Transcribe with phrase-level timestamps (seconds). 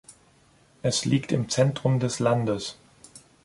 [0.81, 2.75] Es liegt im Zentrum des Landes.